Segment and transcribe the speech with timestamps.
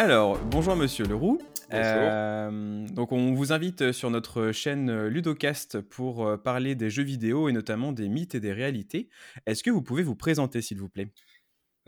[0.00, 1.40] Alors, bonjour Monsieur Leroux.
[1.72, 1.82] Bonjour.
[1.82, 7.48] Euh, donc, on vous invite sur notre chaîne Ludocast pour euh, parler des jeux vidéo
[7.48, 9.08] et notamment des mythes et des réalités.
[9.44, 11.12] Est-ce que vous pouvez vous présenter, s'il vous plaît?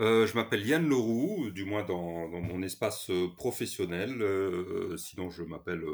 [0.00, 4.21] Euh, je m'appelle Yann Leroux, du moins dans, dans mon espace euh, professionnel.
[4.22, 5.85] euh, sinon, je m'appelle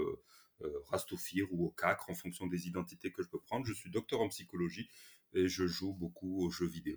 [0.88, 3.66] Rastoufir ou Okakre en fonction des identités que je peux prendre.
[3.66, 4.88] Je suis docteur en psychologie
[5.34, 6.96] et je joue beaucoup aux jeux vidéo.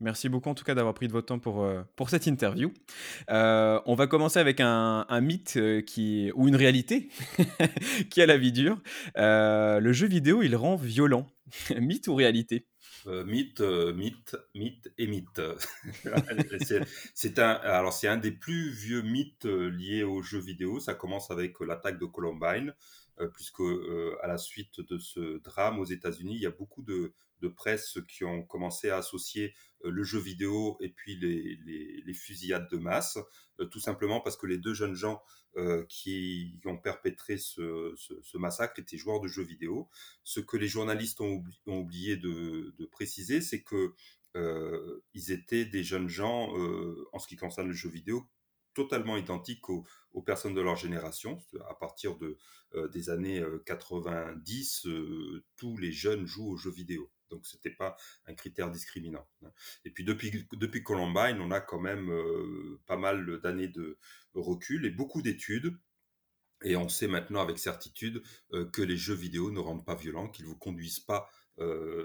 [0.00, 2.72] Merci beaucoup en tout cas d'avoir pris de votre temps pour, euh, pour cette interview.
[3.30, 7.10] Euh, on va commencer avec un, mythe euh, qui, ou une réalité
[8.10, 8.80] qui a la vie dure.
[9.14, 11.26] Le jeu vidéo, il rend violent.
[11.78, 12.66] mythe ou réalité?
[13.06, 15.40] Mythe, mythe, mythe et mythe.
[17.14, 20.80] c'est un, alors c'est un des plus vieux mythes liés aux jeux vidéo.
[20.80, 22.74] Ça commence avec l'attaque de Columbine,
[23.28, 27.12] puisque euh, à la suite de ce drame aux États-Unis, il y a beaucoup de,
[27.56, 29.54] presse qui ont commencé à associer
[29.84, 33.18] euh, le jeu vidéo et puis les, fusillades de masse,
[33.60, 35.22] euh, tout simplement parce que les deux jeunes gens
[35.56, 37.94] euh, qui ont perpétré ce,
[38.36, 39.88] massacre étaient joueurs de jeux vidéo.
[40.22, 43.94] Ce que les journalistes ont, oubli- ont oublié de, préciser, c'est que
[44.36, 48.28] euh, ils étaient des jeunes gens, euh, en ce qui concerne le jeu vidéo,
[48.74, 49.84] totalement identiques aux,
[50.24, 51.38] personnes de leur génération.
[51.68, 52.36] À partir de,
[52.74, 57.10] euh, des années euh, 90, euh, tous les jeunes jouent aux jeux vidéo.
[57.30, 59.26] Donc, c'était pas un critère discriminant.
[59.44, 59.52] hein.
[59.84, 63.98] Et puis, depuis, depuis Columbine, on a quand même euh, pas mal d'années de
[64.34, 65.76] recul et beaucoup d'études.
[66.62, 68.22] Et on sait maintenant avec certitude
[68.52, 71.39] euh, que les jeux vidéo ne rendent pas violents, qu'ils ne vous conduisent pas euh,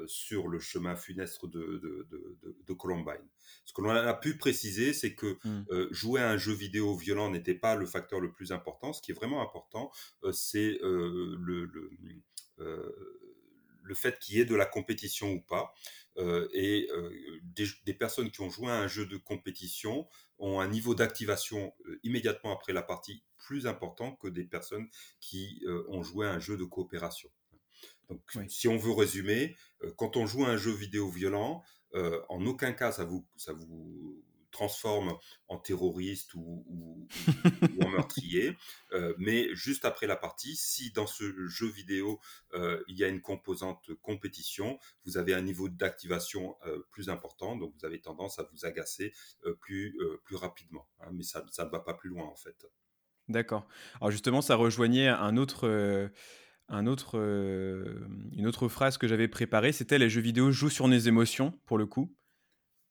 [0.08, 3.28] sur le chemin funeste de, de, de, de- de Columbine.
[3.64, 5.64] Ce que l'on a pu préciser, c'est que Hmm.
[5.70, 8.94] euh, jouer à un jeu vidéo violent n'était pas le facteur le plus important.
[8.94, 9.92] Ce qui est vraiment important,
[10.24, 11.90] euh, c'est euh, le, le,
[12.60, 12.92] euh,
[13.84, 15.74] le fait qu'il y ait de la compétition ou pas.
[16.18, 17.12] Euh, et euh,
[17.44, 20.08] des, des personnes qui ont joué à un jeu de compétition
[20.40, 24.88] ont un niveau d'activation euh, immédiatement après la partie plus important que des personnes
[25.20, 27.30] qui euh, ont joué à un jeu de coopération.
[28.10, 28.50] Donc, Oui.
[28.50, 32.46] si on veut résumer, euh, quand on joue à un jeu vidéo violent, euh, en
[32.46, 34.22] aucun cas ça vous, ça vous
[34.52, 35.18] transforme
[35.50, 38.56] en terroriste ou, ou- ou- ou en meurtrier.
[38.94, 42.22] Euh, mais juste après la partie, si dans ce jeu vidéo
[42.54, 47.58] euh, il y a une composante compétition, vous avez un niveau d'activation euh, plus important,
[47.58, 49.12] donc vous avez tendance à vous agacer
[49.60, 50.88] plus, plus rapidement.
[51.02, 51.10] hein.
[51.12, 52.66] mais ça, ça ne va pas plus loin en fait.
[53.28, 53.68] D'accord.
[54.00, 55.68] Alors justement, ça rejoignait un autre,
[56.70, 59.72] un autre, euh, une autre phrase que j'avais préparée.
[59.72, 62.16] C'était les jeux vidéo jouent sur nos émotions, pour le coup.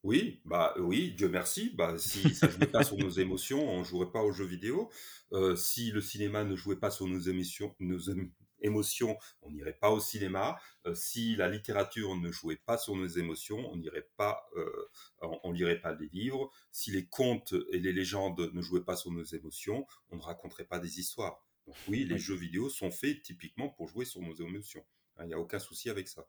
[0.02, 1.70] Oui, bah oui, Dieu merci.
[1.74, 4.90] Bah, si ça jouait pas sur nos émotions, on jouerait pas aux jeux vidéo.
[5.32, 8.30] Euh, si le cinéma ne jouait pas sur nos émotions, nos ém-
[8.60, 10.58] émotions, on n'irait pas au cinéma.
[10.86, 14.88] Euh, si la littérature ne jouait pas sur nos émotions, on n'irait pas, euh,
[15.22, 16.50] on, on lirait pas des livres.
[16.70, 20.64] Si les contes et les légendes ne jouaient pas sur nos émotions, on ne raconterait
[20.66, 21.43] pas des histoires.
[21.66, 24.84] Donc oui, les jeux vidéo sont faits typiquement pour jouer sur nos émotions.
[25.16, 26.26] Hein, Il n'y a aucun souci avec ça.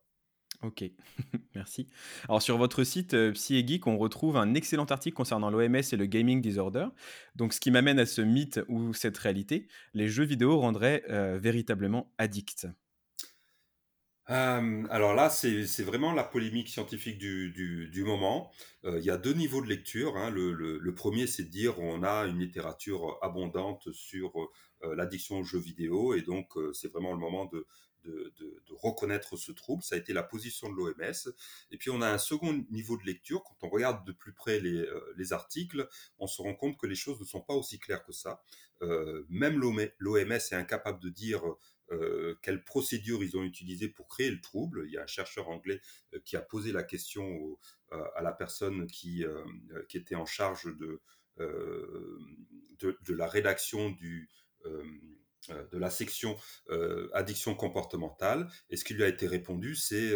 [0.61, 0.83] Ok,
[1.55, 1.89] merci.
[2.29, 5.75] Alors sur votre site euh, Psy et Geek, on retrouve un excellent article concernant l'OMS
[5.75, 6.87] et le gaming disorder.
[7.35, 11.37] Donc ce qui m'amène à ce mythe ou cette réalité, les jeux vidéo rendraient euh,
[11.37, 12.67] véritablement addicts.
[14.31, 18.51] Euh, alors là, c'est vraiment la polémique scientifique du, moment.
[18.83, 20.17] Euh, il y a deux niveaux de lecture.
[20.17, 20.29] hein.
[20.29, 24.31] Le, premier, c'est de dire on a une littérature abondante sur
[24.83, 27.65] euh, l'addiction aux jeux vidéo et donc c'est vraiment le moment de,
[28.69, 29.81] reconnaître ce trouble.
[29.81, 31.33] Ça a été la position de l'OMS.
[31.71, 33.43] Et puis on a un second niveau de lecture.
[33.43, 34.85] Quand on regarde de plus près les,
[35.17, 35.87] les articles,
[36.19, 38.43] on se rend compte que les choses ne sont pas aussi claires que ça.
[39.29, 41.41] Même l'OMS est incapable de dire
[41.91, 44.83] euh, quelles procédures ils ont utilisées pour créer le trouble.
[44.87, 45.81] Il y a un chercheur anglais
[46.13, 47.59] euh, qui a posé la question au-
[47.93, 51.01] euh, à la personne qui, euh, euh, qui était en charge de,
[51.37, 54.29] de, de la rédaction du,
[54.63, 56.37] de la section
[57.13, 58.49] addiction comportementale.
[58.69, 60.15] Et ce qui lui a été répondu, c'est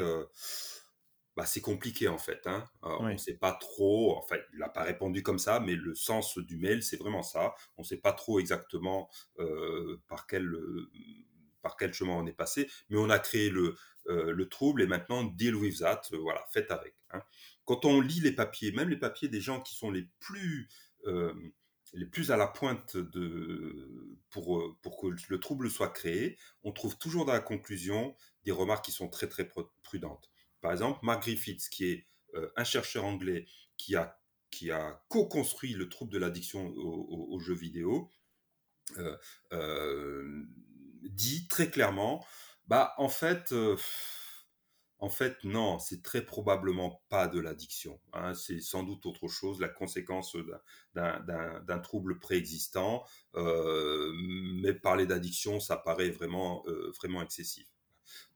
[1.35, 2.45] bah, c'est compliqué en fait.
[2.47, 2.65] Hein.
[2.81, 6.37] On ne sait pas trop, enfin, il n'a pas répondu comme ça, mais le sens
[6.37, 7.53] du mail, c'est vraiment ça.
[7.77, 9.09] On ne sait pas trop exactement
[9.39, 10.89] euh, par quel euh,
[11.61, 13.75] par quel chemin on est passé, mais on a créé le,
[14.07, 16.95] euh, le trouble et maintenant deal with that, euh, voilà, faites avec.
[17.11, 17.21] hein.
[17.65, 20.67] Quand on lit les papiers, même les papiers des gens qui sont les plus
[21.05, 21.33] euh,
[21.93, 26.97] les plus à la pointe de pour pour que le trouble soit créé, on trouve
[26.97, 28.15] toujours dans la conclusion
[28.45, 30.29] des remarques qui sont très très pr- prudentes.
[30.61, 32.07] Par exemple, Mark Griffiths, qui est
[32.55, 33.47] un chercheur anglais
[33.77, 34.19] qui a
[34.51, 38.09] qui a co-construit le trouble de l'addiction aux, jeux vidéo,
[41.03, 42.25] dit très clairement,
[42.67, 43.75] bah en fait, euh,
[45.01, 48.01] En fait, non, c'est très probablement pas de l'addiction.
[48.11, 48.33] Hein.
[48.33, 50.35] C'est sans doute autre chose, la conséquence
[50.93, 53.05] d'un trouble préexistant.
[53.35, 54.11] Euh,
[54.61, 57.67] mais parler d'addiction, ça paraît vraiment, euh, vraiment excessif.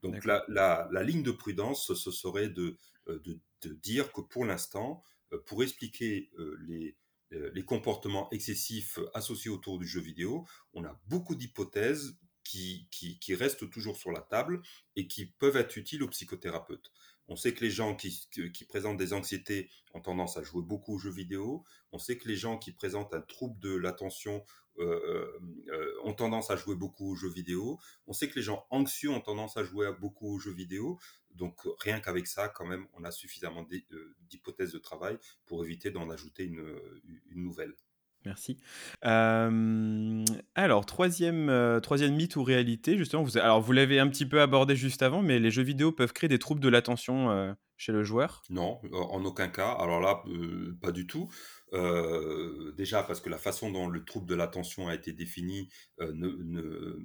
[0.02, 2.78] Donc la, la, ligne de prudence, ce serait de,
[3.08, 5.02] de, de dire que pour l'instant,
[5.46, 6.30] pour expliquer
[6.66, 6.96] les,
[7.30, 13.68] les comportements excessifs associés autour du jeu vidéo, on a beaucoup d'hypothèses qui, qui, restent
[13.70, 14.62] toujours sur la table
[14.96, 16.92] et qui peuvent être utiles aux psychothérapeutes.
[17.26, 20.96] On sait que les gens qui, qui, présentent des anxiétés ont tendance à jouer beaucoup
[20.96, 21.64] aux jeux vidéo.
[21.90, 24.44] On sait que les gens qui présentent un trouble de l'attention
[24.78, 25.40] euh, euh,
[25.72, 27.78] euh, ont tendance à jouer beaucoup aux jeux vidéo.
[28.06, 30.98] On sait que les gens anxieux ont tendance à jouer beaucoup aux jeux vidéo.
[31.30, 33.66] Donc rien qu'avec ça, quand même, on a suffisamment
[34.28, 36.78] d'hypothèses de travail pour éviter d'en ajouter une
[37.34, 37.74] nouvelle.
[38.24, 38.58] Merci.
[39.02, 44.76] alors, troisième, troisième mythe ou réalité, justement, vous, alors vous l'avez un petit peu abordé
[44.76, 48.42] juste avant, mais les jeux vidéo peuvent créer des troubles de l'attention chez le joueur?
[48.50, 49.72] Non, en aucun cas.
[49.72, 50.22] Alors là,
[50.80, 51.28] pas du tout.
[52.76, 55.68] déjà parce que la façon dont le trouble de l'attention a été défini
[56.00, 56.98] ne, ne,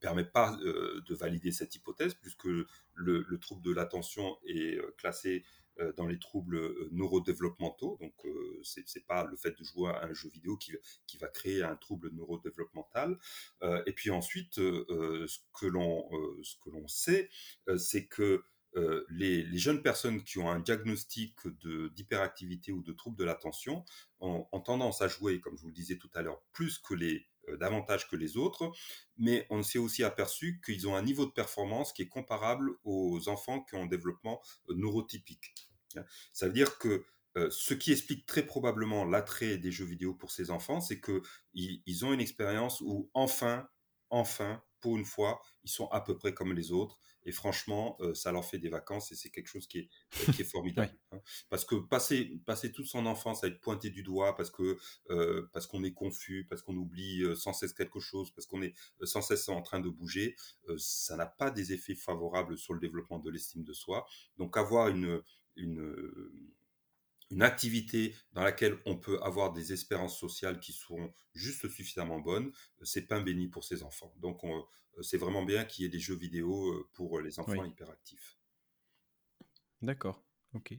[0.00, 5.67] permet pas de valider cette hypothèse, puisque le, le trouble de l'attention est classé euh,
[5.96, 7.98] dans les troubles euh, neurodéveloppementaux.
[8.00, 10.72] Donc, euh, ce n'est pas le fait de jouer à un jeu vidéo qui,
[11.20, 13.18] va créer un trouble neurodéveloppemental.
[13.86, 17.28] et puis ensuite, ce que l'on sait,
[17.76, 18.44] c'est que
[19.08, 21.34] les, jeunes personnes qui ont un diagnostic
[21.94, 23.84] d'hyperactivité ou de trouble de l'attention
[24.20, 26.94] ont, ont, tendance à jouer, comme je vous le disais tout à l'heure, plus que
[26.94, 27.26] les
[27.56, 28.70] davantage que les autres,
[29.16, 33.28] mais on s'est aussi aperçu qu'ils ont un niveau de performance qui est comparable aux
[33.28, 35.67] enfants qui ont un développement neurotypique.
[36.32, 37.04] Ça veut dire que
[37.38, 41.22] euh, ce qui explique très probablement l'attrait des jeux vidéo pour ces enfants, c'est qu'ils
[41.54, 43.68] ils ont une expérience où enfin,
[44.10, 46.98] enfin, pour une fois, ils sont à peu près comme les autres.
[47.24, 49.88] Et franchement, euh, ça leur fait des vacances et c'est quelque chose qui est,
[50.28, 50.96] euh, qui est formidable.
[51.12, 51.20] Hein.
[51.50, 54.78] Parce que passer, passer toute son enfance à être pointé du doigt parce que
[55.52, 59.20] parce qu'on est confus, parce qu'on oublie sans cesse quelque chose, parce qu'on est sans
[59.20, 60.36] cesse en train de bouger,
[60.78, 64.06] ça n'a pas des effets favorables sur le développement de l'estime de soi.
[64.38, 65.20] Donc avoir une,
[65.58, 65.94] une,
[67.30, 72.50] une activité dans laquelle on peut avoir des espérances sociales qui seront juste suffisamment bonnes,
[72.82, 74.14] c'est pain béni pour ces enfants.
[74.18, 74.42] Donc
[75.02, 78.38] c'est vraiment bien qu'il y ait des jeux vidéo euh, pour les enfants hyperactifs.
[79.82, 80.24] D'accord,
[80.54, 80.74] ok.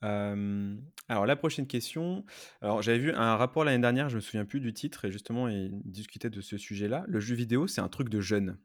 [0.00, 2.24] alors la prochaine question.
[2.60, 5.48] Alors j'avais vu un rapport l'année dernière, je me souviens plus du titre, et justement
[5.48, 7.04] il discutait de ce sujet-là.
[7.08, 8.58] Le jeu vidéo, c'est un truc de jeune.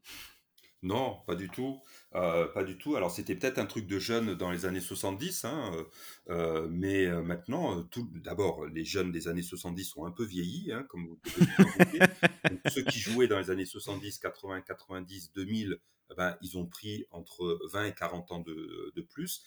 [0.84, 1.82] Non, pas du tout.
[2.16, 2.96] Euh, pas du tout.
[2.96, 5.84] Alors c'était peut-être un truc de jeunes dans les années 70, hein, euh,
[6.30, 10.86] euh, mais maintenant, tout, d'abord, les jeunes des années 70 sont un peu vieillis, hein,
[10.90, 15.80] comme vous pouvez le ceux qui jouaient dans les années 70, 80, 90, 2000,
[16.16, 19.44] ben, ils ont pris entre 20 et 40 ans de, de plus.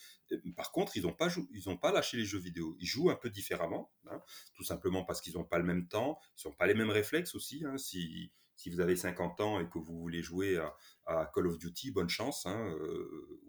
[0.56, 2.76] Par contre, ils n'ont pas, ils pas lâché les jeux vidéo.
[2.80, 4.20] Ils jouent un peu différemment, hein,
[4.54, 7.34] tout simplement parce qu'ils n'ont pas le même temps, ils n'ont pas les mêmes réflexes
[7.34, 7.64] aussi.
[7.78, 8.30] si,
[8.60, 10.62] si vous avez 50 ans et que vous voulez jouer
[11.06, 12.44] à, Call of Duty, bonne chance.
[12.44, 13.40] Hein, euh,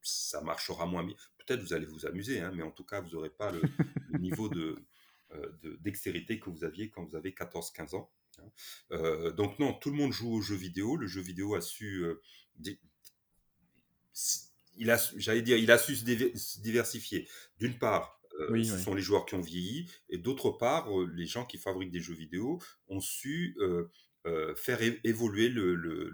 [0.00, 1.16] ça marchera moins bien.
[1.38, 3.60] Peut-être vous allez vous amuser, hein, mais en tout cas, vous n'aurez pas le,
[4.20, 4.76] niveau euh,
[5.62, 8.12] de, dextérité que vous aviez quand vous avez 14-15 ans.
[8.38, 8.48] Hein.
[8.92, 10.96] Euh, donc non, tout le monde joue aux jeux vidéo.
[10.96, 12.04] Le jeu vidéo a su...
[14.76, 17.28] il a, j'allais dire, il a su se diversifier.
[17.58, 21.58] D'une part, ce sont les joueurs qui ont vieilli, et d'autre part, les gens qui
[21.58, 23.90] fabriquent des jeux vidéo ont su euh,
[24.56, 26.10] faire évoluer le, le,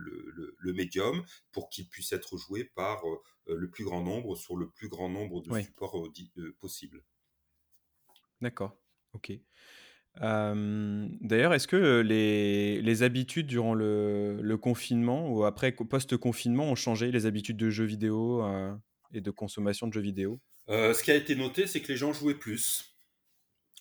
[0.58, 4.68] le, médium pour qu'il puisse être joué par euh, le plus grand nombre sur le
[4.68, 7.02] plus grand nombre de supports euh, possibles.
[8.40, 8.76] D'accord,
[9.12, 9.32] ok.
[10.20, 17.26] D'ailleurs, est-ce que les, les, habitudes durant le, confinement ou après post-confinement ont changé les
[17.26, 18.42] habitudes de jeux vidéo
[19.12, 20.40] et de consommation de jeux vidéo?
[20.68, 22.97] Ce qui a été noté, c'est que les gens jouaient plus.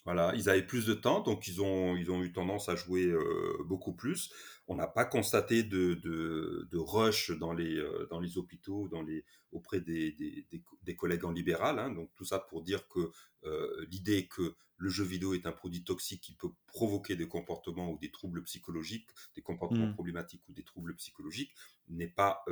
[0.08, 3.08] Voilà, ils avaient plus de temps, donc ils ont, ils ont eu tendance à jouer
[3.08, 4.32] euh, beaucoup plus.
[4.70, 9.26] On n'a pas constaté de, de, rush dans les, euh, dans les hôpitaux, dans les,
[9.52, 10.16] auprès des,
[10.86, 11.78] des, collègues en libéral.
[11.78, 11.92] Hein.
[11.92, 13.12] donc tout ça pour dire que
[13.44, 17.92] euh, l'idée que le jeu vidéo est un produit toxique qui peut provoquer des comportements
[17.92, 19.94] ou des troubles psychologiques, des comportements mmh.
[19.96, 21.52] problématiques ou des troubles psychologiques,
[21.90, 22.46] n'est pas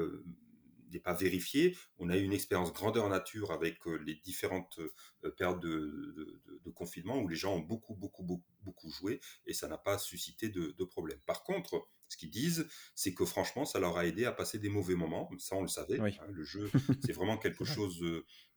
[0.92, 1.78] n'est pas vérifié.
[1.98, 6.42] On a eu une expérience grandeur nature avec euh, les différentes euh, périodes de,
[6.74, 8.24] confinement où les gens ont beaucoup, beaucoup,
[8.64, 11.20] beaucoup, joué et ça n'a pas suscité de, de problème.
[11.26, 14.70] Par contre, ce qu'ils disent, c'est que franchement, ça leur a aidé à passer des
[14.70, 15.30] mauvais moments.
[15.40, 16.00] Ça, on le savait.
[16.00, 16.70] Hein, le jeu,
[17.06, 18.02] c'est vraiment quelque chose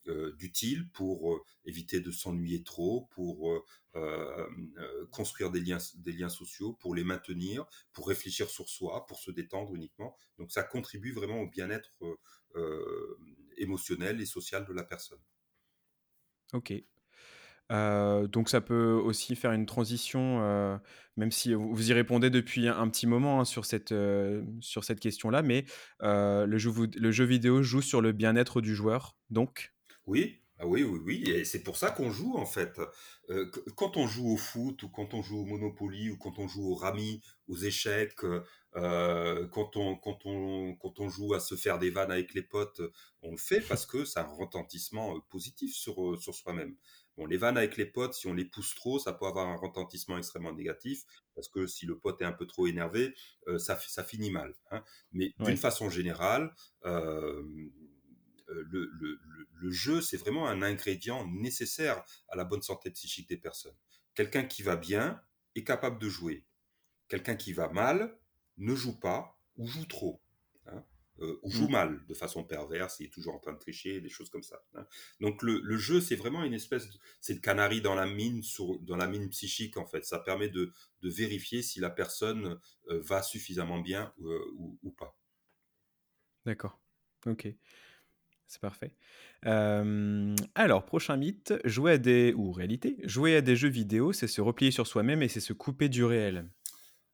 [0.06, 3.64] euh, d'utile pour éviter de s'ennuyer trop, pour
[5.10, 9.30] construire des liens, des liens sociaux, pour les maintenir, pour réfléchir sur soi, pour se
[9.30, 10.16] détendre uniquement.
[10.38, 11.90] Donc, ça contribue vraiment au bien-être
[13.56, 15.20] émotionnelle et sociale de la personne.
[16.52, 16.72] Ok.
[17.70, 20.40] Donc ça peut aussi faire une transition,
[21.16, 23.94] même si vous y répondez depuis un petit moment, hein, sur cette,
[24.60, 25.64] sur cette question-là, mais
[26.00, 29.74] le jeu le jeu vidéo joue sur le bien-être du joueur, donc?
[30.06, 32.80] Oui, ah oui, oui, oui, et c'est pour ça qu'on joue en fait.
[33.30, 36.48] Euh, quand on joue au foot ou quand on joue au Monopoly ou quand on
[36.48, 38.24] joue au rami, aux échecs,
[38.74, 42.42] euh, quand, on, quand, on, quand on joue à se faire des vannes avec les
[42.42, 42.82] potes,
[43.22, 46.74] on le fait parce que c'est un retentissement euh, positif sur, sur soi-même.
[47.18, 49.56] Bon, les vannes avec les potes, si on les pousse trop, ça peut avoir un
[49.56, 51.02] retentissement extrêmement négatif
[51.34, 53.12] parce que si le pote est un peu trop énervé,
[53.58, 54.54] ça, ça finit mal.
[54.70, 54.84] Hein.
[55.10, 57.42] Mais d'une façon générale, euh,
[58.48, 63.76] le, jeu, c'est vraiment un ingrédient nécessaire à la bonne santé psychique des personnes.
[64.14, 65.22] Quelqu'un qui va bien
[65.54, 66.46] est capable de jouer.
[67.08, 68.18] Quelqu'un qui va mal
[68.56, 70.22] ne joue pas ou joue trop.
[71.20, 71.72] Euh, ou joue mmh.
[71.72, 74.62] mal de façon perverse, il est toujours en train de tricher, des choses comme ça.
[74.74, 74.86] Hein.
[75.20, 78.42] Donc le, jeu, c'est vraiment une espèce, de, c'est le canari dans la mine,
[78.82, 80.04] dans la mine psychique en fait.
[80.04, 80.72] Ça permet de,
[81.02, 82.58] vérifier si la personne
[82.90, 85.16] euh, va suffisamment bien ou, ou, pas.
[86.44, 86.80] D'accord.
[87.26, 87.48] Ok.
[88.46, 88.94] C'est parfait.
[89.42, 94.40] alors, prochain mythe, jouer à des ou réalité, jouer à des jeux vidéo, c'est se
[94.40, 96.48] replier sur soi-même et c'est se couper du réel.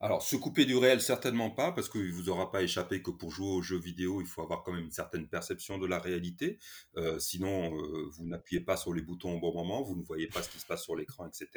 [0.04, 3.30] Alors, se couper du réel, certainement pas, parce qu'il vous aura pas échappé que pour
[3.30, 6.58] jouer aux jeux vidéo, il faut avoir quand même une certaine perception de la réalité.
[6.98, 10.26] Euh, sinon, euh, vous n'appuyez pas sur les boutons au bon moment, vous ne voyez
[10.26, 11.48] pas ce qui se passe sur l'écran, etc.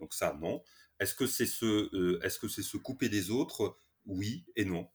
[0.00, 0.60] Donc ça, non.
[0.98, 4.88] Est-ce que c'est se, euh, est-ce que c'est se couper des autres Oui et non.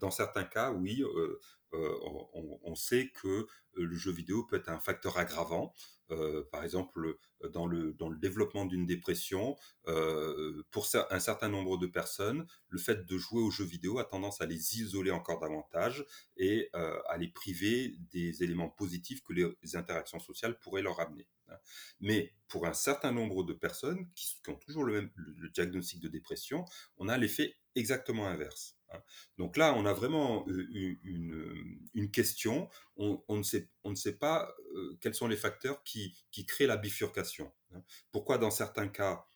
[0.00, 1.04] dans certains cas, oui.
[1.72, 3.46] on, sait que
[3.78, 5.72] euh, le jeu vidéo peut être un facteur aggravant.
[6.10, 7.16] Euh, par exemple,
[7.52, 9.56] dans le, développement d'une dépression,
[9.88, 14.04] euh, pour un certain nombre de personnes, le fait de jouer aux jeux vidéo a
[14.04, 16.04] tendance à les isoler encore davantage
[16.36, 21.26] et à les priver des éléments positifs que les interactions sociales pourraient leur amener.
[21.48, 21.56] Hein.
[22.00, 26.08] Mais pour un certain nombre de personnes qui, ont toujours le même le diagnostic de
[26.08, 26.66] dépression,
[26.98, 28.76] on a l'effet exactement inverse.
[28.90, 28.98] Hein.
[29.38, 32.68] Donc là, on a vraiment une, une question.
[32.96, 34.54] On, ne sait, pas
[35.00, 36.14] quels sont les facteurs qui,
[36.46, 37.52] créent la bifurcation.
[37.72, 37.82] Hein.
[38.12, 39.26] Pourquoi dans certains cas,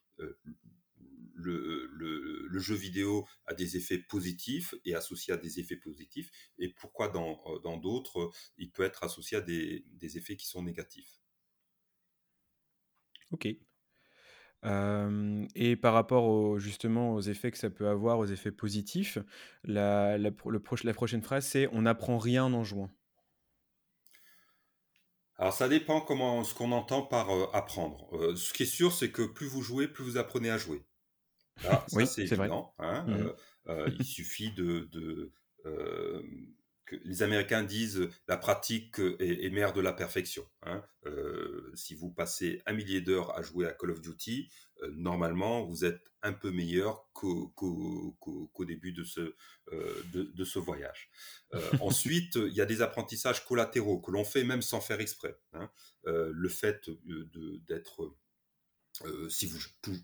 [1.38, 6.68] le, le, jeu vidéo a des effets positifs et associé à des effets positifs, et
[6.68, 11.21] pourquoi dans d'autres, il peut être associé à des, des effets qui sont négatifs?
[13.30, 13.47] Ok
[14.65, 19.19] et par rapport justement aux effets que ça peut avoir, aux effets positifs,
[19.65, 20.31] la la
[20.95, 22.91] prochaine phrase, c'est: «On n'apprend rien en jouant».
[25.37, 28.35] Alors ça dépend comment ce qu'on entend par, apprendre.
[28.37, 30.85] ce qui est sûr, c'est que plus vous jouez, plus vous apprenez à jouer.
[31.87, 33.33] ça c'est évident, hein, mmh
[33.99, 35.33] il suffit de
[37.04, 40.47] les Américains disent la pratique est, mère de la perfection.
[40.62, 40.83] Hein.
[41.07, 44.50] Euh, si vous passez un millier d'heures à jouer à Call of Duty,
[44.83, 49.35] euh, normalement vous êtes un peu meilleur qu'au début de ce,
[49.73, 51.11] euh, de, ce voyage.
[51.80, 55.38] ensuite, il y a des apprentissages collatéraux que l'on fait même sans faire exprès.
[55.52, 55.71] Hein.
[56.04, 56.90] le fait
[57.68, 58.16] d'être
[59.28, 59.59] si, vous,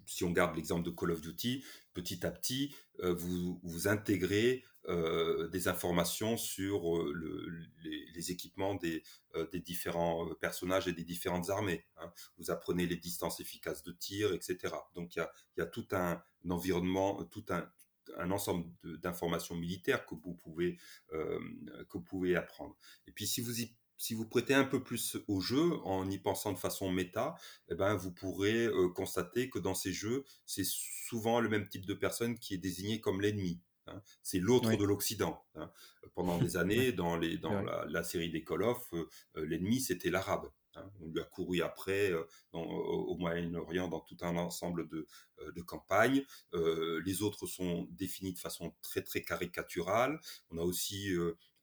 [0.07, 1.65] si on garde l'exemple de Call of Duty,
[1.95, 7.51] petit à petit, vous, vous intégrez euh, des informations sur euh,
[7.83, 9.03] les, équipements des,
[9.35, 11.87] euh, différents personnages et des différentes armées.
[11.97, 12.13] Hein.
[12.37, 14.75] Vous apprenez les distances efficaces de tir, etc.
[14.95, 15.27] Donc il
[15.57, 20.77] y a, tout un, environnement, tout un, ensemble d'informations militaires que vous pouvez
[21.11, 22.77] que vous pouvez apprendre.
[23.07, 23.55] Et puis si vous
[23.97, 27.37] si vous prêtez un peu plus au jeu en y pensant de façon méta,
[27.71, 31.95] eh ben vous pourrez constater que dans ces jeux, c'est souvent le même type de
[31.95, 33.63] personne qui est désigné comme l'ennemi.
[33.87, 34.03] Hein.
[34.23, 35.45] C'est l'autre de l'Occident.
[35.55, 35.71] Hein.
[36.15, 40.11] Pendant des années, dans, les, dans la, série des Call of, euh, euh, l'ennemi c'était
[40.11, 40.51] l'arabe.
[40.77, 40.91] Hein.
[41.01, 45.07] On lui a couru après euh, au Moyen-Orient dans tout un ensemble de,
[45.55, 46.25] de campagnes.
[46.53, 50.21] les autres sont définis de façon très très caricaturale.
[50.51, 51.15] On a aussi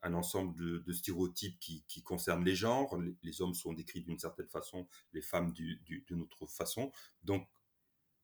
[0.03, 2.97] un ensemble de, stéréotypes qui, qui, concernent les genres.
[3.21, 6.91] Les, hommes sont décrits d'une certaine façon, les femmes d'une autre façon.
[7.23, 7.47] Donc,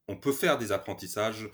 [0.07, 1.49] on peut faire des apprentissages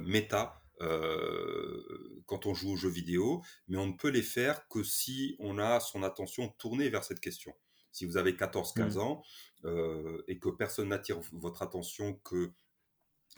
[0.00, 4.82] méta euh, quand on joue aux jeux vidéo, mais on ne peut les faire que
[4.82, 7.54] si on a son attention tournée vers cette question.
[7.92, 8.98] Si vous avez 14-15 mmh.
[8.98, 9.22] ans
[9.64, 12.52] euh, et que personne n'attire votre attention que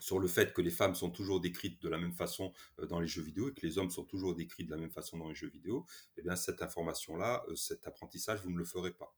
[0.01, 3.01] sur le fait que les femmes sont toujours décrites de la même façon euh, dans
[3.01, 5.29] les jeux vidéo et que les hommes sont toujours décrits de la même façon dans
[5.29, 9.18] les jeux vidéo, eh bien cette information-là, cet apprentissage, vous ne le ferez pas.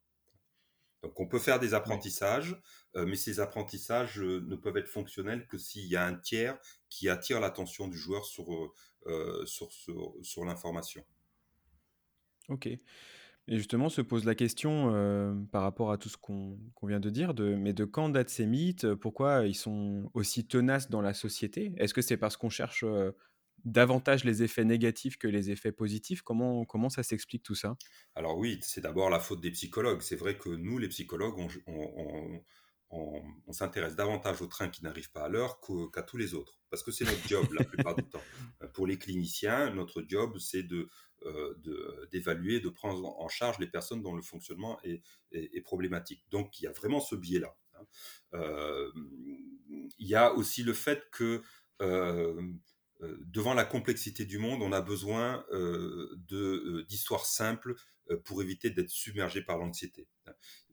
[1.10, 2.56] Donc on peut faire des apprentissages,
[2.94, 6.56] euh, mais ces apprentissages euh, ne peuvent être fonctionnels que s'il y a un tiers
[6.88, 8.46] qui attire l'attention du joueur sur,
[9.06, 9.72] euh, sur,
[10.22, 11.02] sur, l'information.
[12.48, 12.68] Ok.
[12.68, 12.78] Et
[13.48, 14.92] justement, se pose la question,
[15.50, 18.46] par rapport à tout ce qu'on vient de dire, de mais de quand datent ces
[18.46, 18.94] mythes?
[18.94, 21.72] Pourquoi ils sont aussi tenaces dans la société?
[21.76, 22.84] Est-ce que c'est parce qu'on cherche,
[23.64, 26.22] davantage les effets négatifs que les effets positifs?
[26.22, 27.76] Comment comment ça s'explique tout ça?
[28.14, 30.02] Alors oui, c'est d'abord la faute des psychologues.
[30.02, 32.44] C'est vrai que nous, les psychologues, on, on-
[32.92, 35.60] on- s'intéresse davantage aux trains qui n'arrivent pas à l'heure
[35.92, 38.28] qu'à tous les autres, parce que c'est notre job la plupart du temps.
[38.62, 40.88] Euh, Pour les cliniciens, notre job, c'est de
[41.26, 41.54] euh,
[42.10, 45.02] d'évaluer, de, prendre en charge les personnes dont le fonctionnement est,
[45.32, 46.24] est- problématique.
[46.30, 47.54] Donc il y a vraiment ce biais-là.
[47.74, 47.84] hein.
[48.34, 48.90] Euh,
[49.98, 51.42] il y a aussi le fait que
[51.82, 52.42] euh,
[53.20, 57.74] devant la complexité du monde, on a besoin euh, euh, d'histoires simples
[58.10, 60.08] euh, pour éviter d'être submergé par l'anxiété.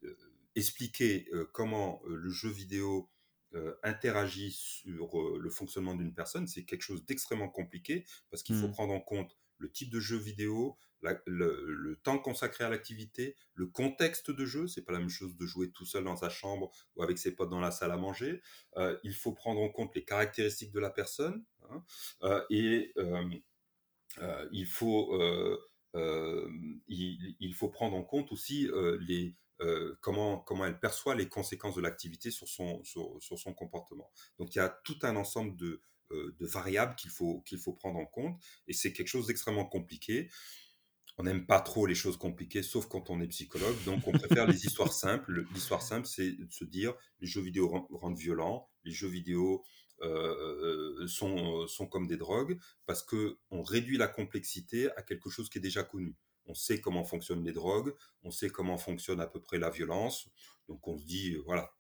[0.04, 0.14] Euh,
[0.56, 3.10] expliquer euh, comment euh, le jeu vidéo
[3.54, 8.56] euh, interagit sur euh, le fonctionnement d'une personne, c'est quelque chose d'extrêmement compliqué parce qu'il
[8.56, 8.72] faut Mmh.
[8.72, 13.36] prendre en compte le type de jeu vidéo, la- le, le temps consacré à l'activité,
[13.54, 14.68] le contexte de jeu.
[14.68, 17.36] C'est pas la même chose de jouer tout seul dans sa chambre ou avec ses
[17.36, 18.42] potes dans la salle à manger.
[18.78, 21.84] Euh, il faut prendre en compte les caractéristiques de la personne hein,
[22.24, 23.24] euh, et euh,
[24.20, 25.18] euh, il faut
[26.88, 28.70] il, faut prendre en compte aussi
[29.02, 29.36] les
[30.02, 34.12] comment comment elle perçoit les conséquences de l'activité sur son sur, son comportement.
[34.38, 35.82] Donc il y a tout un ensemble de
[36.12, 40.30] de variables qu'il faut qu'il faut prendre en compte et c'est quelque chose d'extrêmement compliqué.
[41.20, 43.76] On n'aime pas trop les choses compliquées, sauf quand on est psychologue.
[43.86, 45.48] Donc, on préfère les histoires simples.
[45.52, 49.64] L'histoire simple, c'est de se dire les jeux vidéo ren- rendent violents, les jeux vidéo
[50.02, 55.30] euh, euh, sont, sont comme des drogues, parce que on réduit la complexité à quelque
[55.30, 56.16] chose qui est déjà connu.
[56.46, 60.30] On sait comment fonctionnent les drogues, on sait comment fonctionne à peu près la violence.
[60.70, 61.72] Donc, on se dit, euh, voilà,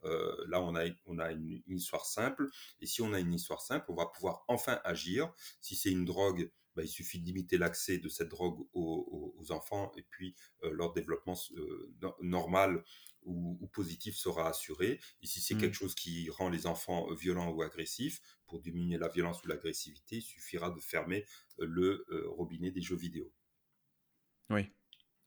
[0.47, 2.49] là, on a, on a une histoire simple.
[2.79, 5.31] Et si on a une histoire simple, on va pouvoir enfin agir.
[5.61, 9.91] Si c'est une drogue, bah, il suffit de limiter l'accès de cette drogue aux, enfants
[9.97, 12.83] et puis euh, leur développement euh, no- normal
[13.23, 14.99] ou, ou positif sera assuré.
[15.21, 15.57] Et si c'est Mmh.
[15.57, 19.47] quelque chose qui rend les enfants euh, violents ou agressifs, pour diminuer la violence ou
[19.47, 21.25] l'agressivité, il suffira de fermer
[21.57, 23.33] le robinet des jeux vidéo.
[24.49, 24.71] Oui,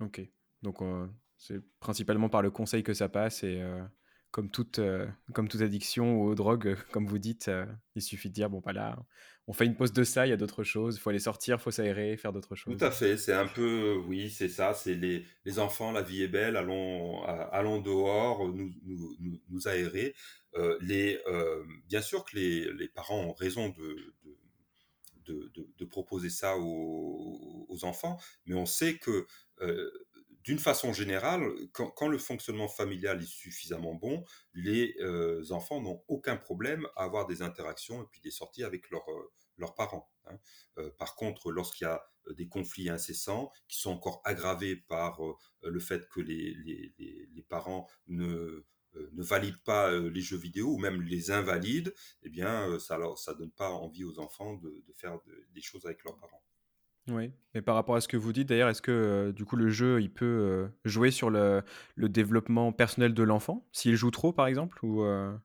[0.00, 0.20] OK.
[0.62, 0.78] Donc,
[1.36, 3.62] c'est principalement par le conseil que ça passe et
[4.30, 8.28] comme toute, heu, comme toute addiction aux drogues, heu, comme vous dites, heu, il suffit
[8.28, 8.96] de dire: «Bon, bah, là,
[9.46, 11.56] on fait une pause de ça, il y a d'autres choses, il faut aller sortir,
[11.58, 12.84] il faut s'aérer, faire d'autres Tout choses».
[12.84, 16.28] à fait, c'est un peu, oui, c'est ça, c'est les, les enfants, la vie est
[16.28, 20.14] belle, allons, allons dehors, nous, nous, nous, nous aérer.
[20.54, 24.38] Euh, les, euh, bien sûr que les, les parents ont raison de, de,
[25.26, 29.26] de, de- de proposer ça aux, aux enfants, mais on sait que
[29.60, 29.90] euh,
[30.42, 34.24] d'une façon générale, quand, le fonctionnement familial est suffisamment bon,
[34.54, 38.90] les euh, enfants n'ont aucun problème à avoir des interactions et puis des sorties avec
[38.90, 40.10] leurs euh, parents.
[40.26, 40.38] hein.
[40.78, 45.20] Euh, par contre, lorsqu'il y a des conflits incessants qui sont encore aggravés par
[45.62, 51.90] le fait que les, parents ne, valident pas les jeux vidéo ou même les invalident,
[52.22, 56.04] eh bien, ça ne donne pas envie aux enfants de, faire de- des choses avec
[56.04, 56.42] leurs parents.
[57.10, 58.90] Oui, et par rapport à ce que vous dites d'ailleurs, est-ce que,
[59.30, 61.62] heu, du coup, le jeu, il peut, heu, jouer sur le
[61.96, 63.66] le développement personnel de l'enfant?
[63.72, 64.84] S'il joue trop, par exemple?
[64.84, 65.38] Ou, heu?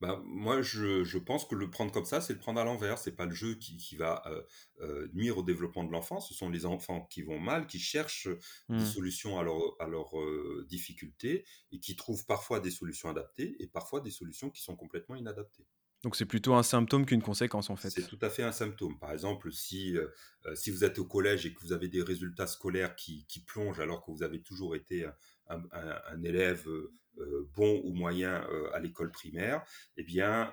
[0.00, 2.98] Ben, moi, je, je pense que le prendre comme ça, c'est le prendre à l'envers.
[2.98, 4.42] C'est pas le jeu qui, qui va euh,
[4.80, 6.20] euh, nuire au développement de l'enfant.
[6.20, 8.28] Ce sont les enfants qui vont mal, qui cherchent
[8.74, 8.94] des Mmh.
[8.94, 9.86] solutions à leurs à
[10.18, 14.76] euh, difficultés et qui trouvent parfois des solutions adaptées et parfois des solutions qui sont
[14.76, 15.66] complètement inadaptées.
[16.04, 18.02] Donc c'est plutôt un symptôme qu'une conséquence, en C'est fait?
[18.02, 18.98] tout à fait un symptôme.
[18.98, 20.08] Par exemple, si, euh,
[20.44, 23.80] euh, si vous êtes au collège et que vous avez des résultats scolaires qui, plongent
[23.80, 25.06] alors que vous avez toujours été
[25.48, 29.64] un, élève euh, bon ou moyen à l'école primaire,
[29.96, 30.52] eh bien,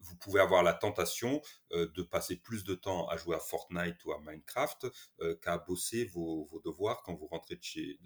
[0.00, 4.12] vous pouvez avoir la tentation de passer plus de temps à jouer à Fortnite ou
[4.12, 4.86] à Minecraft
[5.42, 7.98] qu'à bosser vos, devoirs quand vous rentrez de- chez-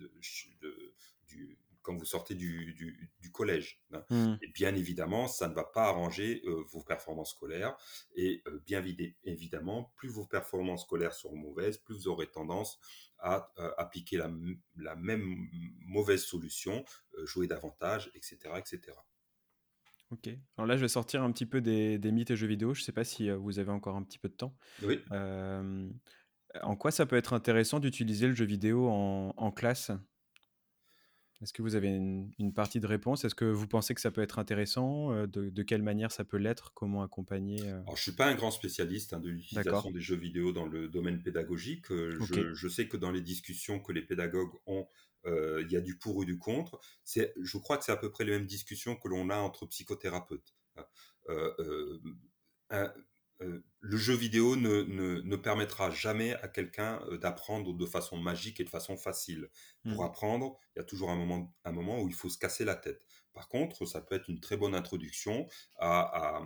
[0.60, 0.94] de-
[1.28, 3.82] du, quand vous sortez du, du- du collège.
[3.92, 4.04] hein.
[4.10, 4.34] Mmh.
[4.42, 7.76] Et bien évidemment, ça ne va pas arranger euh, vos performances scolaires.
[8.14, 12.78] Et euh, bien vide- évidemment, plus vos performances scolaires seront mauvaises, plus vous aurez tendance
[13.18, 14.30] à euh, appliquer la,
[14.76, 15.22] la même
[15.86, 16.84] mauvaise solution,
[17.24, 19.06] jouer davantage, etc., etc.
[20.10, 20.28] OK.
[20.56, 22.74] Alors là, je vais sortir un petit peu des des mythes et jeux vidéo.
[22.74, 24.56] Je sais pas si, vous avez encore un petit peu de temps?
[24.82, 25.00] Oui.
[26.62, 29.90] En quoi ça peut être intéressant d'utiliser le jeu vidéo en en classe?
[31.42, 33.24] Est-ce que vous avez une une partie de réponse?
[33.24, 35.12] Est-ce que vous pensez que ça peut être intéressant?
[35.12, 36.72] Heu, de de quelle manière ça peut l'être?
[36.74, 37.70] Comment accompagner?
[37.86, 40.88] Alors, je suis pas un grand spécialiste hein, de l'utilisation des jeux vidéo dans le
[40.88, 41.90] domaine pédagogique.
[41.90, 44.86] Euh, je, je sais que dans les discussions que les pédagogues ont,
[45.26, 46.78] euh, il y a du pour ou du contre.
[47.06, 50.54] Je crois que c'est à peu près les mêmes discussions que l'on a entre psychothérapeutes.
[50.76, 50.84] hein.
[51.30, 51.98] Euh, euh,
[52.70, 52.92] un-
[53.40, 58.68] le jeu vidéo ne, ne, permettra jamais à quelqu'un d'apprendre de façon magique et de
[58.68, 59.48] façon facile.
[59.84, 60.06] Pour mmh.
[60.06, 62.76] apprendre, il y a toujours un moment, un moment où il faut se casser la
[62.76, 63.02] tête.
[63.32, 65.46] Par contre, ça peut être une très bonne introduction
[65.78, 66.42] à,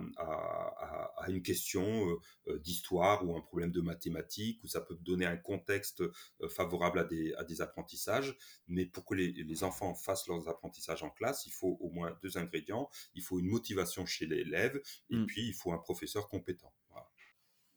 [1.27, 2.15] une question euh,
[2.47, 6.99] euh, d'histoire ou un problème de mathématiques, ou ça peut donner un contexte euh, favorable
[6.99, 8.37] à des, apprentissages.
[8.67, 12.37] Mais pour que les, enfants fassent leurs apprentissages en classe, il faut au moins deux
[12.37, 12.89] ingrédients.
[13.15, 14.79] Il faut une motivation chez l'élève
[15.09, 15.25] et mmh.
[15.25, 16.71] puis il faut un professeur compétent.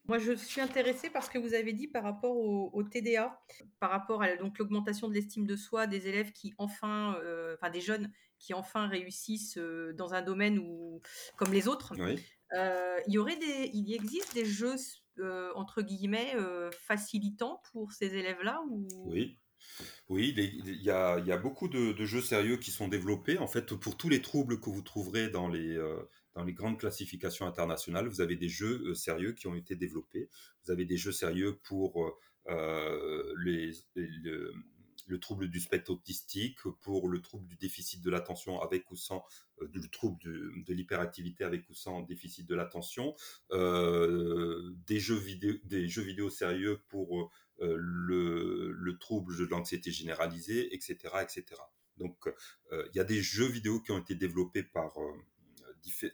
[0.08, 3.38] Moi, je suis intéressée par ce que vous avez dit par rapport au, TDA,
[3.78, 7.20] par rapport à donc l'augmentation de l'estime de soi des élèves qui enfin,
[7.54, 11.02] enfin des jeunes qui enfin réussissent dans un domaine où,
[11.36, 11.92] comme les autres.
[11.94, 14.76] il y aurait des, il existe des jeux
[15.54, 16.34] entre guillemets
[16.72, 18.88] facilitants pour ces élèves-là ou...
[19.04, 19.38] Oui.
[20.08, 23.38] Oui, il y, a, il y a, beaucoup de, jeux sérieux qui sont développés.
[23.38, 25.76] En fait, pour tous les troubles que vous trouverez dans les,
[26.38, 30.30] dans les grandes classifications internationales, vous avez des jeux sérieux qui ont été développés.
[30.64, 32.16] Vous avez des jeux sérieux pour
[33.44, 33.72] les,
[35.08, 39.24] le trouble du spectre autistique, pour le trouble du déficit de l'attention avec ou sans,
[39.62, 43.14] euh, du trouble de, l'hyperactivité avec ou sans déficit de l'attention,
[43.50, 50.74] euh, des, jeux vidéo, des jeux vidéo sérieux pour euh, le, trouble de l'anxiété généralisée,
[50.74, 50.96] etc.
[51.22, 51.44] etc.
[51.96, 52.28] Donc
[52.72, 54.96] il y a des jeux vidéo qui ont été développés par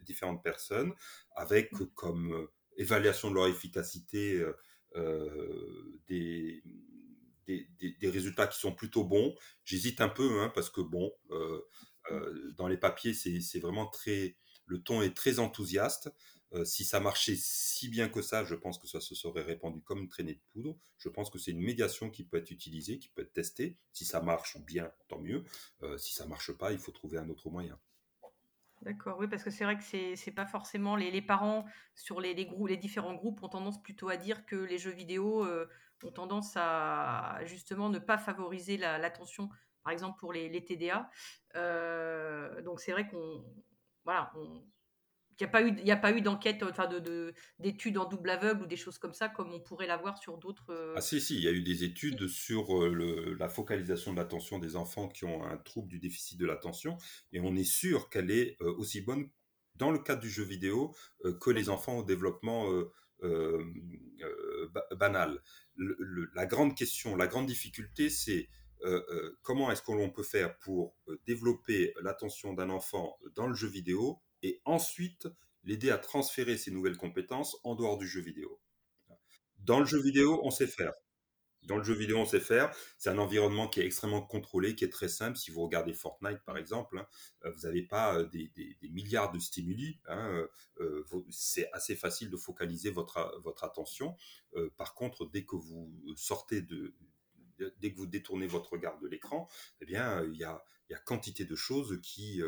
[0.02, 0.92] différentes personnes
[1.36, 4.44] avec comme évaluation de leur efficacité
[6.08, 6.62] des
[7.46, 9.34] des, résultats qui sont plutôt bons.
[9.64, 11.60] J'hésite un peu, hein, parce que bon, euh,
[12.10, 14.36] euh, dans les papiers, c'est vraiment très.
[14.66, 16.10] Le ton est très enthousiaste.
[16.52, 19.82] Euh, si ça marchait si bien que ça, je pense que ça se serait répandu
[19.82, 20.78] comme une traînée de poudre.
[20.98, 23.76] Je pense que c'est une médiation qui peut être utilisée, qui peut être testée.
[23.92, 25.44] Si ça marche bien, tant mieux.
[25.98, 27.78] si ça marche pas, il faut trouver un autre moyen.
[28.84, 32.68] D'accord, oui, parce que c'est vrai que c'est pas forcément les, parents sur les, groupes,
[32.68, 35.46] les différents groupes ont tendance plutôt à dire que les jeux vidéo
[36.04, 39.48] ont tendance à justement ne pas favoriser l'attention,
[39.82, 41.10] par exemple pour les, TDA.
[41.56, 43.44] Euh, donc c'est vrai qu'on
[44.04, 44.62] voilà, il
[45.40, 48.66] n'y a pas eu, a pas eu d'enquête, enfin de, d'études en double aveugle ou
[48.66, 50.70] des choses comme ça, comme on pourrait l'avoir sur d'autres.
[50.70, 54.18] Euh, ah si si, il y a eu des études sur euh, la focalisation de
[54.18, 56.96] l'attention des enfants qui ont un trouble du déficit de l'attention,
[57.32, 59.28] et on est sûr qu'elle est aussi bonne
[59.76, 60.94] dans le cadre du jeu vidéo
[61.40, 62.70] que les enfants au développement
[64.96, 65.40] banal.
[65.76, 68.48] La grande question, la grande difficulté, c'est
[68.84, 73.54] euh, euh, comment est-ce qu'on peut faire pour euh, développer l'attention d'un enfant dans le
[73.54, 75.26] jeu vidéo et ensuite
[75.64, 78.60] l'aider à transférer ses nouvelles compétences en dehors du jeu vidéo.
[79.58, 80.92] Dans le jeu vidéo, on sait faire.
[81.62, 82.70] Dans le jeu vidéo, on sait faire.
[82.98, 85.38] C'est un environnement qui est extrêmement contrôlé, qui est très simple.
[85.38, 88.50] Si vous regardez Fortnite, par exemple, hein, vous n'avez pas des,
[88.82, 89.98] milliards de stimuli.
[90.06, 90.46] Hein,
[91.30, 93.16] c'est assez facile de focaliser votre,
[93.62, 94.14] attention.
[94.76, 96.94] par contre, dès que vous sortez de,
[97.78, 99.48] dès que vous détournez votre regard de l'écran,
[99.80, 100.62] eh bien, il y a,
[101.06, 102.42] quantité de choses qui,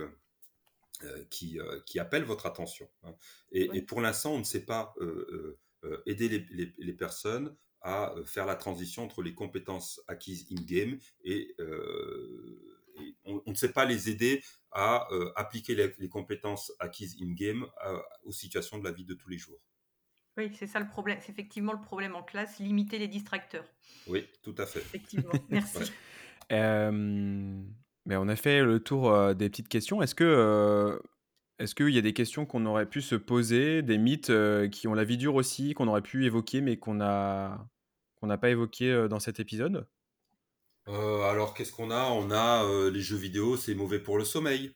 [1.30, 2.88] qui, qui, appellent votre attention.
[3.02, 3.14] Hein.
[3.52, 4.94] Et, pour l'instant, on ne sait pas
[6.06, 11.54] aider les, les, personnes à faire la transition entre les compétences acquises in-game et,
[13.24, 17.66] on, ne sait pas les aider à appliquer les, compétences acquises in-game
[18.24, 19.60] aux situations de la vie de tous les jours.
[20.36, 21.18] Oui, c'est ça le problème.
[21.22, 23.66] C'est effectivement le problème en classe, limiter les distracteurs.
[24.06, 24.80] Oui, tout à fait.
[24.80, 25.90] Effectivement, merci.
[28.06, 30.00] Mais on a fait le tour des petites questions.
[30.00, 31.00] Est-ce que
[31.58, 34.32] est-ce qu'il y a des questions qu'on aurait pu se poser, des mythes
[34.70, 37.66] qui ont la vie dure aussi, qu'on aurait pu évoquer, mais qu'on a
[38.20, 39.86] qu'on n'a pas évoqué dans cet épisode?
[40.86, 42.10] Alors, qu'est-ce qu'on a?
[42.10, 44.72] On a les jeux vidéo, c'est mauvais pour le sommeil.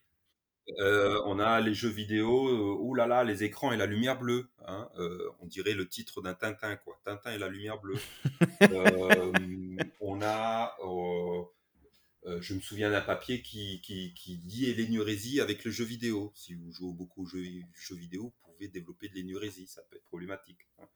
[0.79, 4.49] On a les jeux vidéo, ouh là là, les écrans et la lumière bleue.
[4.67, 4.89] Hein,
[5.41, 6.99] on dirait le titre d'un Tintin, quoi.
[7.05, 7.99] Tintin et la lumière bleue.
[10.01, 10.77] on a,
[12.41, 16.33] je me souviens d'un papier qui, qui, qui dit l'énurésie avec le jeu vidéo.
[16.35, 17.43] Si vous jouez beaucoup aux jeux,
[17.93, 20.69] vidéo, vous pouvez développer de l'énurésie, ça peut être problématique.
[20.79, 20.89] Hein.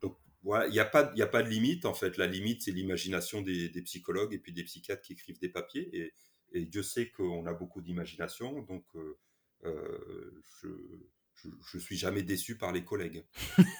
[0.00, 2.18] donc voilà, il n'y a, pas, a pas de limite en fait.
[2.18, 6.12] La limite, c'est l'imagination des, psychologues et puis des psychiatres qui écrivent des papiers.
[6.52, 9.18] Et, Dieu sait qu'on a beaucoup d'imagination, donc euh,
[9.64, 10.30] euh,
[10.62, 10.68] je,
[11.72, 13.24] je, suis jamais déçu par les collègues.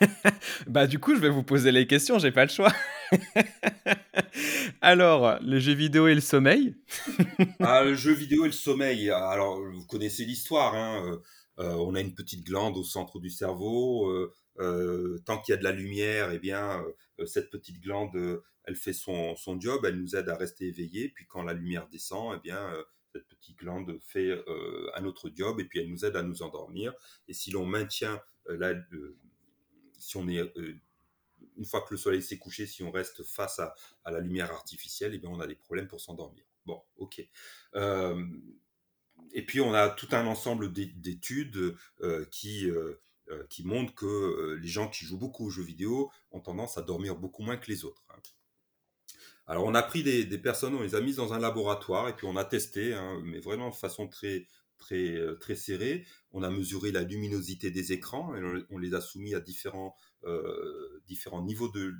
[0.67, 2.73] bah du coup, je vais vous poser les questions, j'ai pas le choix.
[4.85, 6.77] Alors, le jeu vidéo et le sommeil
[7.61, 9.11] ah, Le jeu vidéo et le sommeil.
[9.11, 10.75] Alors, vous connaissez l'histoire.
[10.75, 11.21] Hein
[11.59, 14.13] euh, on a une petite glande au centre du cerveau.
[14.57, 16.85] tant qu'il y a de la lumière, eh bien,
[17.27, 21.09] cette petite glande elle fait son, son, job, elle nous aide à rester éveillés.
[21.11, 25.31] Puis quand la lumière descend, eh bien, euh, cette petite glande fait euh, un autre
[25.35, 26.93] job et puis elle nous aide à nous endormir.
[27.29, 28.75] Et si l'on maintient euh,
[29.99, 30.43] si on est
[31.57, 33.75] une fois que le soleil s'est couché, si on reste face à,
[34.11, 36.45] la lumière artificielle, eh bien, on a des problèmes pour s'endormir.
[36.67, 37.19] Bon, ok.
[39.33, 41.77] et puis, on a tout un ensemble d'études
[42.31, 42.71] qui,
[43.51, 47.17] qui montrent que les gens qui jouent beaucoup aux jeux vidéo ont tendance à dormir
[47.17, 48.05] beaucoup moins que les autres.
[48.11, 48.21] Hein.
[49.47, 52.27] Alors, on a pris des, personnes, on les a mises dans un laboratoire et puis
[52.27, 54.47] on a testé, hein, mais vraiment de façon très,
[54.79, 56.05] très, euh, très serrée.
[56.33, 61.03] On a mesuré la luminosité des écrans et on, les a soumis à différents, euh,
[61.07, 61.95] différents niveaux de,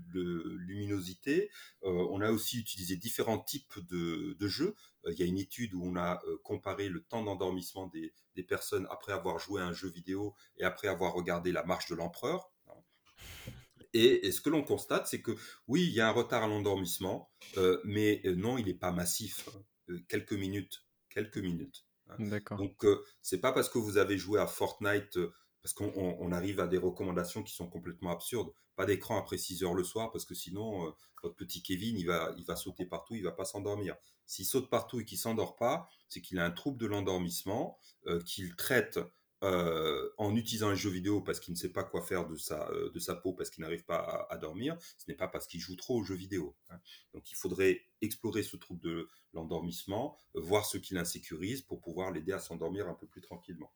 [0.59, 1.51] luminosité.
[1.85, 4.75] Euh, on a aussi utilisé différents types de, jeux.
[5.07, 8.87] il y a une étude où on a comparé le temps d'endormissement des, des personnes
[8.91, 12.51] après avoir joué à un jeu vidéo et après avoir regardé La Marche de l'Empereur.
[13.95, 15.31] Et, ce que l'on constate, c'est que
[15.69, 17.31] oui, il y a un retard à l'endormissement,
[17.85, 19.49] mais non, il n'est pas massif.
[20.09, 21.85] Quelques minutes, quelques minutes.
[22.09, 22.17] Hein.
[22.19, 22.59] D'accord.
[22.59, 22.85] Donc,
[23.23, 25.19] c'est pas parce que vous avez joué à Fortnite,
[25.63, 28.53] parce qu'on arrive à des recommandations qui sont complètement absurdes.
[28.77, 32.35] Pas d'écran après 6 heures le soir, parce que sinon, votre petit Kevin, il va,
[32.37, 33.97] il va sauter partout, il va pas s'endormir.
[34.27, 37.79] S'il saute partout et qu'il s'endort pas, c'est qu'il a un trouble de l'endormissement,
[38.27, 38.99] qu'il traite
[39.45, 42.67] euh, en utilisant un jeu vidéo parce qu'il ne sait pas quoi faire de sa,
[42.71, 45.61] euh, de sa peau, parce qu'il n'arrive pas à, dormir, ce n'est pas parce qu'il
[45.61, 46.57] joue trop aux jeux vidéo.
[46.71, 46.79] Hein.
[47.13, 52.11] Donc il faudrait explorer ce trouble de l'endormissement, euh, voir ce qui l'insécurise pour pouvoir
[52.11, 53.71] l'aider à s'endormir un peu plus tranquillement.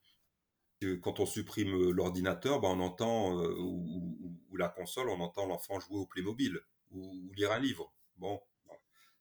[1.02, 6.06] Quand on supprime l'ordinateur, ben on entend, ou, la console, on entend l'enfant jouer au
[6.06, 6.60] Playmobil
[6.92, 7.92] ou, lire un livre.
[8.16, 8.40] Bon,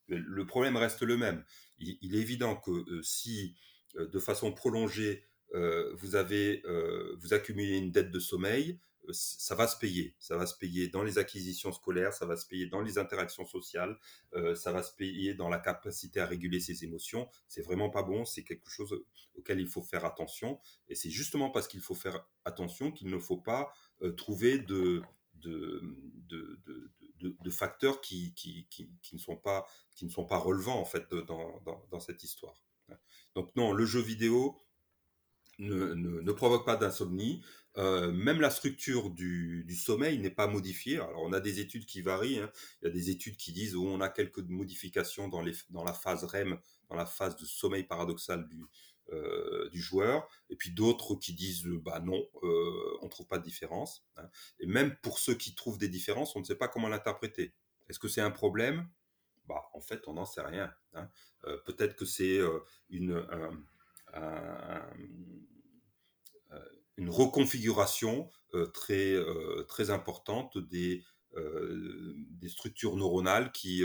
[0.08, 1.44] le problème reste le même.
[1.80, 3.56] Il, est évident que si,
[3.96, 9.56] de façon prolongée, euh, vous avez, euh, vous accumulez une dette de sommeil, euh, ça
[9.56, 10.16] va se payer.
[10.20, 13.46] Ça va se payer dans les acquisitions scolaires, ça va se payer dans les interactions
[13.46, 13.98] sociales,
[14.56, 17.30] ça va se payer dans la capacité à réguler ses émotions.
[17.48, 19.04] C'est vraiment pas bon, c'est quelque chose
[19.36, 20.60] auquel il faut faire attention.
[20.90, 23.72] Et c'est justement parce qu'il faut faire attention qu'il ne faut pas
[24.18, 25.02] trouver de,
[27.50, 28.34] facteurs qui,
[29.14, 32.62] ne sont pas, qui ne sont pas relevants en fait dans, cette histoire.
[33.36, 34.62] Donc non, le jeu vidéo,
[35.60, 37.42] ne, ne, provoque pas d'insomnie.
[37.78, 40.98] Euh, même la structure du, du sommeil n'est pas modifiée.
[40.98, 42.40] Alors on a des études qui varient.
[42.40, 42.52] Hein.
[42.82, 45.84] Il y a des études qui disent où on a quelques modifications dans, les, dans
[45.84, 48.66] la phase REM, dans la phase de sommeil paradoxal du,
[49.10, 53.44] euh, du joueur, et puis d'autres qui disent bah non, euh, on trouve pas de
[53.44, 54.06] différence.
[54.18, 54.28] Hein.
[54.60, 57.54] Et même pour ceux qui trouvent des différences, on ne sait pas comment l'interpréter.
[57.90, 58.90] Est-ce que c'est un problème?
[59.48, 60.74] Bah en fait, on n'en sait rien.
[60.94, 61.10] Hein.
[61.46, 63.26] Euh, peut-être que c'est euh, une
[64.16, 64.80] euh,
[66.98, 71.04] une reconfiguration euh, très, euh, très importante des,
[71.36, 73.84] des structures neuronales qui,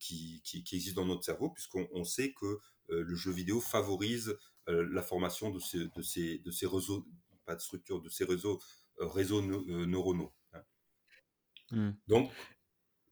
[0.00, 5.50] qui, qui, existent dans notre cerveau, puisqu'on sait que le jeu vidéo favorise la formation
[5.50, 7.06] de ces, de ces, de ces réseaux,
[7.44, 8.60] pas de structure, de ces réseaux,
[8.98, 10.34] réseaux neuronaux.
[10.54, 10.62] Hein.
[11.70, 11.90] Mmh.
[12.08, 12.32] Donc,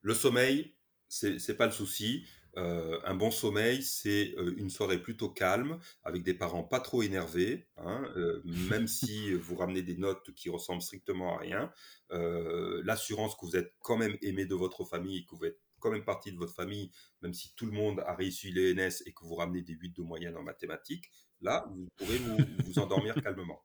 [0.00, 0.74] le sommeil,
[1.08, 2.26] c'est pas le souci.
[2.56, 7.02] Euh, un bon sommeil, c'est euh, une soirée plutôt calme, avec des parents pas trop
[7.02, 11.72] énervés, hein, euh, même si vous ramenez des notes qui ressemblent strictement à rien.
[12.10, 16.04] L'assurance que vous êtes quand même aimé de votre famille, que vous êtes quand même
[16.04, 19.34] partie de votre famille, même si tout le monde a réussi l'ENS et que vous
[19.34, 23.64] ramenez des 8 de moyenne en mathématiques, là, vous pourrez vous, vous endormir calmement.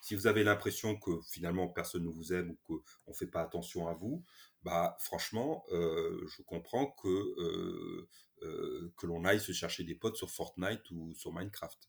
[0.00, 3.40] Si vous avez l'impression que finalement personne ne vous aime ou qu'on ne fait pas
[3.40, 4.22] attention à vous,
[4.62, 8.08] bah franchement, je comprends que euh,
[8.40, 11.88] que l'on aille se chercher des potes sur Fortnite ou sur Minecraft.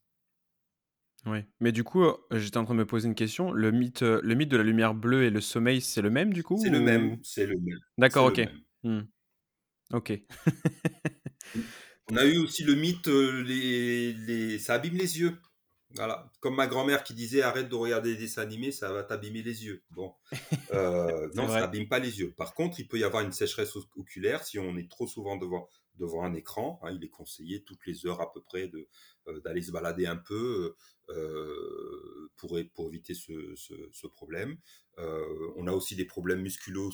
[1.25, 3.51] Oui, mais du coup, euh, j'étais en train de me poser une question.
[3.51, 6.31] Le mythe, euh, le mythe de la lumière bleue et le sommeil, c'est le même
[6.31, 7.79] du coup C'est le même, c'est le même.
[7.97, 8.41] D'accord, ok.
[8.83, 9.01] Hmm.
[9.91, 10.13] Ok.
[12.11, 14.59] On a eu aussi le mythe, les, les...
[14.59, 15.37] ça abîme les yeux.
[15.95, 19.41] Voilà, comme ma grand-mère qui disait arrête de regarder des dessins animés, ça va t'abîmer
[19.41, 19.83] les yeux.
[19.91, 20.13] Bon,
[21.35, 22.33] non, ça n'abîme pas les yeux.
[22.37, 25.67] Par contre, il peut y avoir une sécheresse oculaire si on est trop souvent devant
[25.97, 26.79] devant un écran.
[26.83, 28.87] Hein, il est conseillé toutes les heures à peu près de,
[29.27, 30.75] euh, d'aller se balader un peu
[31.09, 34.57] euh, pour, éviter ce, problème.
[34.99, 36.91] Euh, on a aussi des problèmes musculo,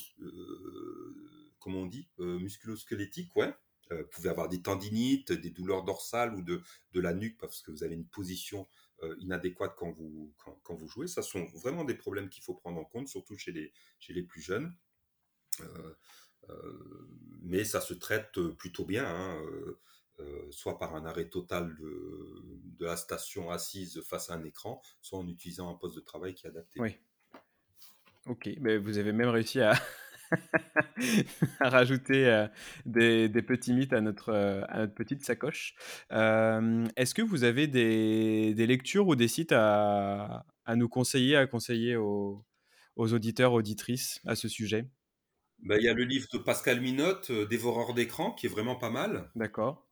[1.65, 3.53] on dit, musculosquelettiques, ouais.
[3.89, 6.61] vous pouvez avoir des tendinites, des douleurs dorsales ou de,
[6.91, 8.67] de la nuque parce que vous avez une position
[9.19, 11.07] inadéquate quand vous, quand, vous jouez.
[11.07, 14.23] Ça sont vraiment des problèmes qu'il faut prendre en compte, surtout chez les, chez les
[14.23, 14.75] plus jeunes.
[17.43, 19.79] Mais ça se traite plutôt bien, hein, euh,
[20.19, 25.19] euh, soit par un arrêt total de, la station assise face à un écran, soit
[25.19, 26.82] en utilisant un poste de travail qui est adapté.
[26.82, 26.97] Oui.
[28.25, 29.73] Ok, mais vous avez même réussi à,
[31.62, 32.47] rajouter
[32.86, 35.75] des, petits mythes à notre, petite sacoche.
[36.10, 42.43] Est-ce que vous avez des, lectures ou des sites à, nous conseiller, à conseiller aux
[42.97, 44.89] auditeurs, auditrices à ce sujet?
[45.63, 48.89] Bah, Il y a le livre de Pascal Minotte, Dévoreur d'écran, qui est vraiment pas
[48.89, 49.30] mal.
[49.36, 49.88] D'accord.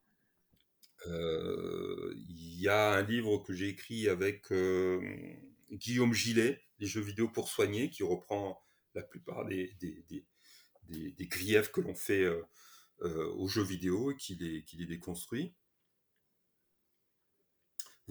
[1.08, 4.54] Il y a un livre que j'ai écrit avec
[5.72, 8.62] Guillaume Gillet, Les jeux vidéo pour soigner, qui reprend
[8.94, 10.06] la plupart des, des,
[10.90, 12.28] des, griefs que l'on fait
[13.00, 15.56] aux jeux vidéo et qui les, qui les déconstruit.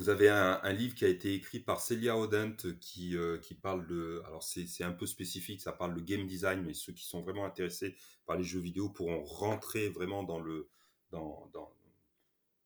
[0.00, 3.86] Vous avez un, livre qui a été écrit par Celia Odent qui, euh, qui parle
[3.86, 4.22] de.
[4.26, 7.44] Alors, c'est un peu spécifique, ça parle de game design, mais ceux qui sont vraiment
[7.44, 10.70] intéressés par les jeux vidéo pourront rentrer vraiment dans le.
[11.10, 11.70] Dans, dans,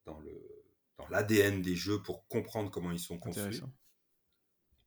[0.06, 0.30] dans le
[0.96, 3.60] dans l'ADN des jeux pour comprendre comment ils sont construits.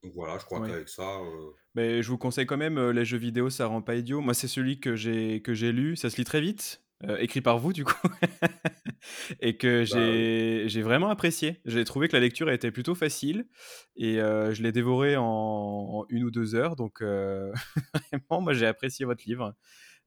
[0.04, 1.20] Donc voilà, je crois qu'avec ça.
[1.20, 4.22] Euh, mais je vous conseille quand même, euh, les jeux vidéo, ça rend pas idiot.
[4.22, 5.42] Moi, c'est celui que j'ai
[5.74, 5.98] lu.
[5.98, 6.82] Ça se lit très vite.
[7.04, 7.94] Euh, écrit par vous du coup,
[9.40, 11.62] et que bah, j'ai vraiment apprécié.
[11.64, 13.48] J'ai trouvé que la lecture était plutôt facile
[13.96, 16.76] et euh, je l'ai dévoré en, une ou deux heures.
[16.76, 17.52] Donc euh,
[17.94, 19.54] vraiment, moi j'ai apprécié votre livre.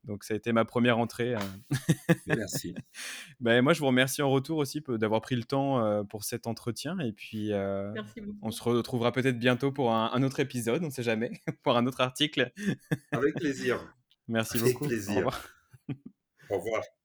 [0.02, 1.34] Donc ça a été ma première entrée.
[1.34, 1.76] Hein.
[2.26, 2.74] Merci.
[3.40, 6.98] ben, moi je vous remercie en retour aussi d'avoir pris le temps pour cet entretien
[6.98, 7.52] et puis
[8.42, 11.30] on se retrouvera peut-être bientôt pour un, autre épisode, on ne sait jamais,
[11.62, 12.50] pour un autre article.
[13.12, 13.94] Avec plaisir.
[14.26, 14.88] Merci beaucoup.
[14.88, 15.12] Plaisir.
[15.12, 15.59] Au revoir.
[16.50, 16.99] Au.